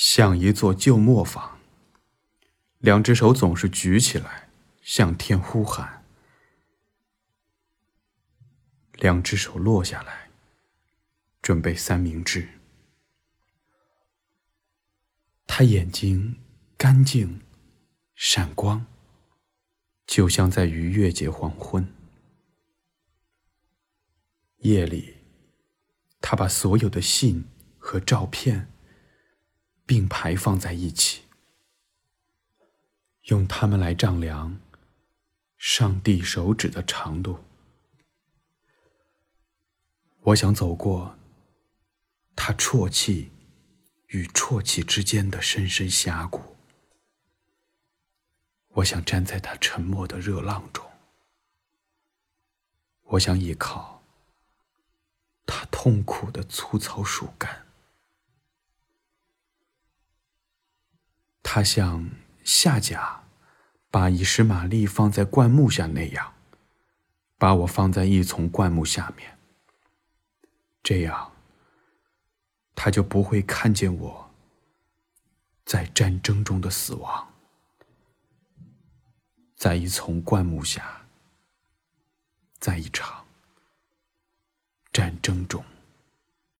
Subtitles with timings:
[0.00, 1.58] 像一座旧磨坊。
[2.78, 4.48] 两只手总是举起来，
[4.80, 6.04] 向天呼喊；
[8.92, 10.30] 两只手落下来，
[11.42, 12.48] 准备三明治。
[15.48, 16.36] 他眼睛
[16.76, 17.40] 干净、
[18.14, 18.86] 闪光，
[20.06, 21.92] 就像在逾越节黄昏。
[24.58, 25.16] 夜里，
[26.20, 28.70] 他把所有的信和照片
[29.88, 31.22] 并排放在一起。
[33.22, 34.60] 用它们来丈量
[35.56, 37.42] 上帝手指的长度。
[40.20, 41.16] 我想走过
[42.36, 43.30] 他啜泣
[44.08, 46.54] 与啜泣之间的深深峡谷。
[48.74, 50.84] 我想站在他沉默的热浪中。
[53.04, 54.02] 我想依靠
[55.46, 57.67] 他痛苦的粗糙树干。
[61.50, 62.10] 他像。
[62.44, 63.24] 夏甲
[63.90, 66.32] 把以实玛利放在灌木下那样，
[67.36, 69.38] 把我放在一丛灌木下面。
[70.82, 71.32] 这样，
[72.74, 74.30] 他就不会看见我
[75.66, 77.28] 在战争中的死亡，
[79.54, 81.02] 在一丛灌木下，
[82.58, 83.26] 在一场
[84.90, 85.62] 战争中。